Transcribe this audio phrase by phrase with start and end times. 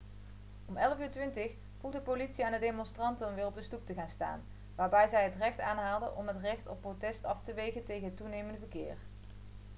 [0.65, 4.09] om 11:20 vroeg de politie aan de demonstranten om weer op de stoep te gaan
[4.09, 4.43] staan
[4.75, 8.17] waarbij zij het recht aanhaalde om het recht op protest af te wegen tegen het
[8.17, 8.97] toenemende verkeer